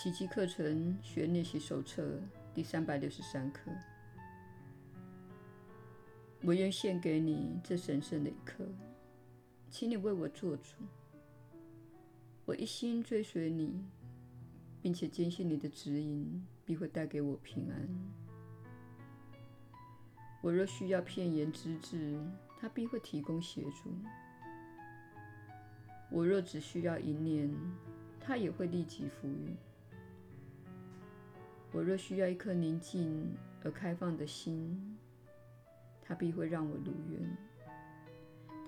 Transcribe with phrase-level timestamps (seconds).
[0.00, 2.20] 奇迹课程学练习手册
[2.54, 3.68] 第三百六十三课。
[6.40, 8.64] 我愿献给你这神圣的一刻，
[9.68, 10.76] 请你为我做主。
[12.44, 13.84] 我一心追随你，
[14.80, 17.88] 并且坚信你的指引必会带给我平安。
[20.40, 22.24] 我若需要片言之智，
[22.60, 23.90] 他必会提供协助；
[26.08, 27.52] 我若只需要一念，
[28.20, 29.56] 他也会立即赋予。
[31.70, 34.96] 我若需要一颗宁静而开放的心，
[36.02, 37.36] 他必会让我如愿。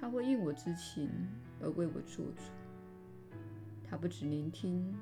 [0.00, 1.10] 他会应我之情
[1.60, 2.42] 而为我做主。
[3.88, 4.94] 他不只聆听，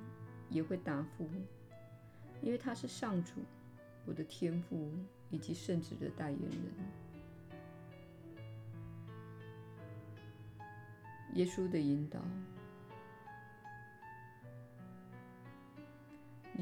[0.51, 1.29] 也会答复，
[2.43, 3.41] 因为他是上主，
[4.05, 4.91] 我的天父
[5.31, 6.61] 以及圣子的代言人。
[11.35, 12.21] 耶稣的引导。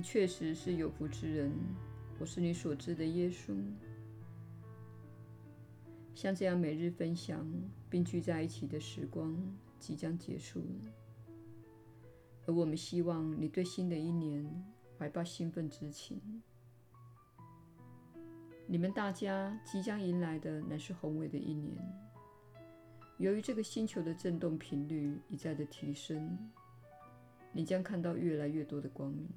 [0.02, 1.52] 确实是有福之人，
[2.18, 3.54] 我是你所知的耶稣。
[6.14, 7.46] 像这样每日分享
[7.88, 9.34] 并聚在一起的时光
[9.78, 10.62] 即将结束，
[12.46, 14.44] 而我们希望你对新的一年
[14.98, 16.20] 怀抱兴奋之情。
[18.66, 21.76] 你们大家即将迎来的乃是宏伟的一年。
[23.18, 26.38] 由于这个星球的振动频率一再的提升，
[27.52, 29.28] 你将看到越来越多的光明。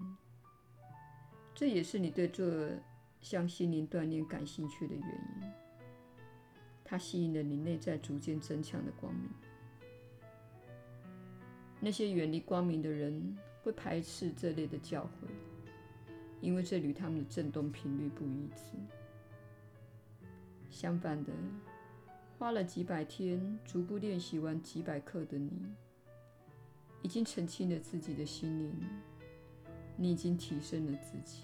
[1.55, 2.77] 这也是你对这
[3.21, 5.51] 项心灵锻炼感兴趣的原因。
[6.83, 9.29] 它吸引了你内在逐渐增强的光明。
[11.79, 15.27] 那些远离光明的人会排斥这类的教诲，
[16.41, 18.77] 因为这与他们的振动频率不一致。
[20.69, 21.31] 相反的，
[22.37, 25.51] 花了几百天逐步练习完几百课的你，
[27.01, 28.73] 已经澄清了自己的心灵。
[29.97, 31.43] 你已经提升了自己。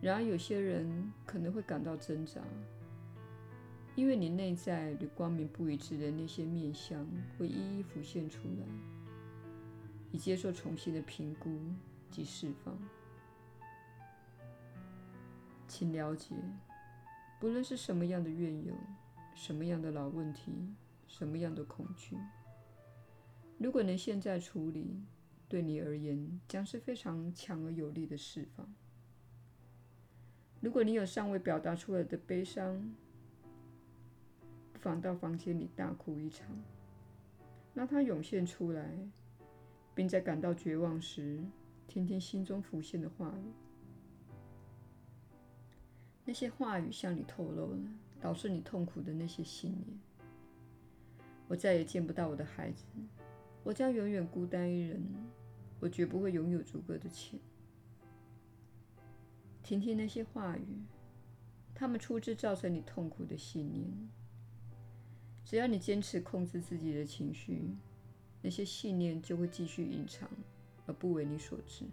[0.00, 2.40] 然而，有些人可能会感到挣扎，
[3.96, 7.04] 因为你内在与光明不一致的那些面向
[7.36, 8.66] 会一一浮现出来，
[10.12, 11.58] 以接受重新的评估
[12.10, 12.78] 及释放。
[15.66, 16.34] 请了解，
[17.40, 18.72] 不论是什么样的怨尤、
[19.34, 20.52] 什么样的老问题、
[21.08, 22.16] 什么样的恐惧，
[23.58, 25.02] 如果能现在处理，
[25.48, 28.74] 对你而言，将是非常强而有力的释放。
[30.60, 32.94] 如果你有尚未表达出来的悲伤，
[34.72, 36.46] 不妨到房间里大哭一场，
[37.74, 38.90] 让它涌现出来，
[39.94, 41.42] 并在感到绝望时，
[41.86, 43.52] 听听心中浮现的话语。
[46.24, 47.78] 那些话语向你透露了
[48.20, 49.98] 导致你痛苦的那些信念。
[51.46, 52.84] 我再也见不到我的孩子，
[53.64, 55.02] 我将永远孤单一人。
[55.80, 57.38] 我绝不会拥有足够的钱。
[59.62, 60.82] 听听那些话语，
[61.74, 63.86] 他们出自造成你痛苦的信念。
[65.44, 67.76] 只要你坚持控制自己的情绪，
[68.42, 70.28] 那些信念就会继续隐藏
[70.86, 71.84] 而不为你所知。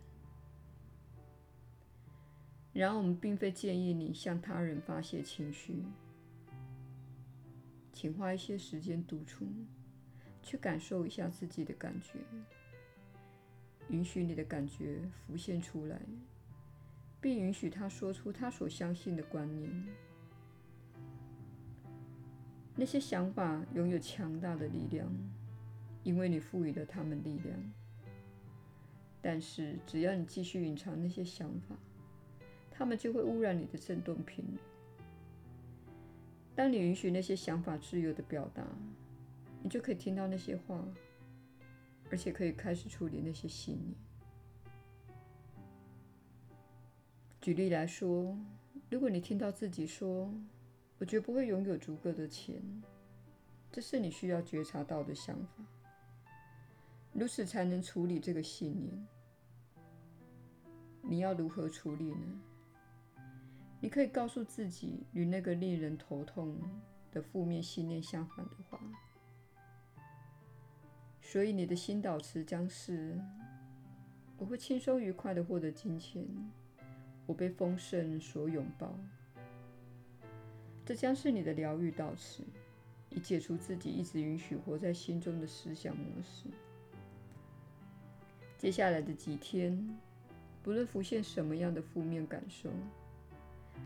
[2.73, 5.85] 然而，我们并非建议你向他人发泄情绪，
[7.93, 9.45] 请花一些时间独处，
[10.43, 12.19] 去感受一下自己的感觉。
[13.89, 16.01] 允许你的感觉浮现出来，
[17.21, 19.69] 并允许他说出他所相信的观念。
[22.75, 25.09] 那些想法拥有强大的力量，
[26.03, 27.57] 因为你赋予了他们力量。
[29.21, 31.75] 但是，只要你继续隐藏那些想法，
[32.69, 34.57] 他们就会污染你的振动频率。
[36.53, 38.63] 当你允许那些想法自由的表达，
[39.63, 40.85] 你就可以听到那些话。
[42.11, 43.95] 而且可以开始处理那些信念。
[47.41, 48.37] 举例来说，
[48.89, 50.33] 如果你听到自己说
[50.97, 52.61] “我绝不会拥有足够的钱”，
[53.71, 55.65] 这是你需要觉察到的想法。
[57.13, 59.07] 如此才能处理这个信念。
[61.01, 62.41] 你要如何处理呢？
[63.79, 66.57] 你可以告诉自己与那个令人头痛
[67.11, 68.79] 的负面信念相反的话。
[71.27, 73.19] 所以，你的新导词将是
[74.37, 76.23] ：“我会轻松愉快地获得金钱，
[77.25, 78.95] 我被丰盛所拥抱。”
[80.85, 82.43] 这将是你的疗愈导词，
[83.09, 86.47] 以解除自己一直允许活在心中的思想模式。
[88.55, 89.89] 接下来的几天，
[90.61, 92.69] 不论浮现什么样的负面感受，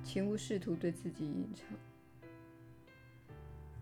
[0.04, 1.66] 请勿试图对自己隐藏，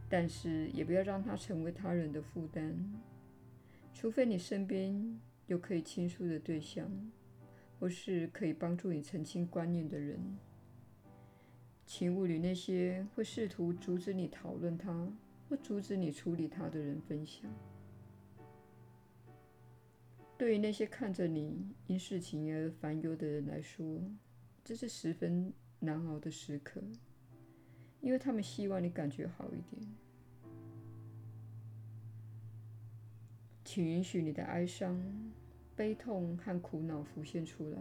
[0.08, 2.78] 但是也不要让它成为他人的负担。
[4.00, 6.88] 除非你身边有可以倾诉的对象，
[7.80, 10.38] 或是可以帮助你澄清观念的人。
[11.84, 15.12] 请勿与那些会试图阻止你讨论它
[15.50, 17.52] 或阻止你处理它的人分享。
[20.38, 24.00] 对于那些看着你因事情而烦忧的人来说，
[24.64, 26.80] 这是十分难熬的时刻，
[28.00, 29.82] 因为他们希望你感觉好一点。
[33.68, 34.98] 请允许你的哀伤、
[35.76, 37.78] 悲痛和苦恼浮现出来。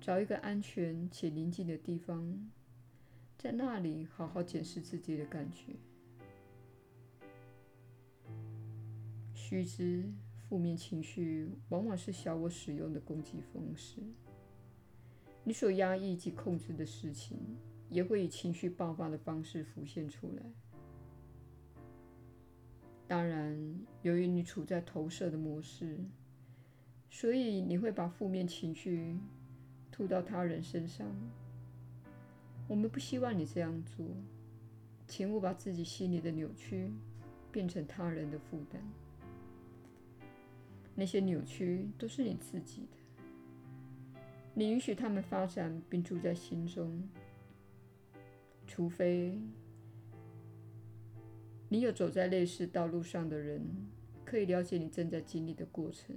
[0.00, 2.50] 找一个安全且宁静的地方，
[3.38, 5.76] 在那里好好检视自己的感觉。
[9.32, 10.12] 须知，
[10.48, 14.02] 负面情绪往往是小我使用的攻击方式。
[15.44, 17.38] 你所压抑及控制的事情，
[17.88, 20.42] 也会以情绪爆发的方式浮现出来。
[23.08, 23.58] 当然，
[24.02, 25.98] 由于你处在投射的模式，
[27.10, 29.18] 所以你会把负面情绪。
[29.90, 31.04] 吐到他人身上，
[32.68, 34.06] 我们不希望你这样做。
[35.08, 36.92] 请勿把自己心里的扭曲
[37.50, 38.80] 变成他人的负担。
[40.94, 44.20] 那些扭曲都是你自己的，
[44.54, 47.02] 你允许他们发展并住在心中，
[48.68, 49.36] 除非
[51.68, 53.62] 你有走在类似道路上的人，
[54.24, 56.16] 可以了解你正在经历的过程。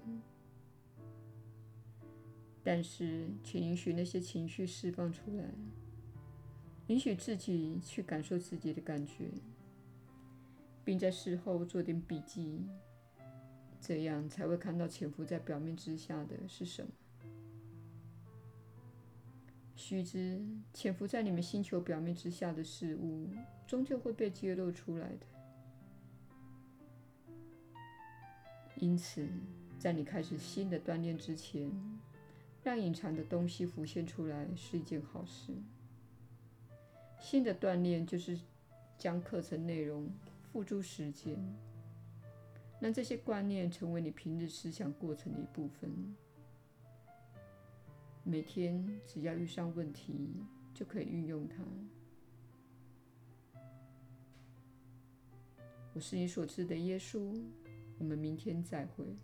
[2.64, 5.46] 但是，请允许那些情绪释放出来，
[6.88, 9.32] 允许自己去感受自己的感觉，
[10.86, 12.62] 并在事后做点笔记，
[13.80, 16.92] 这样才会看到潜伏在表面之下的是什么。
[19.76, 20.40] 须知，
[20.72, 23.28] 潜伏在你们星球表面之下的事物，
[23.66, 25.26] 终究会被揭露出来的。
[28.82, 29.28] 因此，
[29.78, 31.72] 在你开始新的锻炼之前，
[32.64, 35.54] 让隐藏的东西浮现出来是一件好事。
[37.20, 38.40] 新的锻炼就是
[38.98, 40.10] 将课程内容
[40.52, 41.38] 付诸实践，
[42.80, 46.16] 让这些观念成为你平日思想过程的一部分。
[48.24, 50.28] 每天只要遇上问题，
[50.74, 51.64] 就可以运用它。
[55.94, 57.40] 我是你所知的耶稣。
[58.02, 59.16] 我们明天再会。